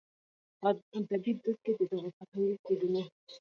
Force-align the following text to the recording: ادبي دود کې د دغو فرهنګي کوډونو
ادبي 0.99 1.31
دود 1.41 1.57
کې 1.63 1.71
د 1.77 1.79
دغو 1.89 2.09
فرهنګي 2.17 2.55
کوډونو 2.65 3.01